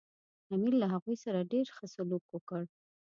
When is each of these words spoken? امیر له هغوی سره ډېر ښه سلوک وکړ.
امیر 0.53 0.73
له 0.81 0.87
هغوی 0.93 1.15
سره 1.23 1.47
ډېر 1.53 1.65
ښه 1.75 1.85
سلوک 1.93 2.23
وکړ. 2.29 2.61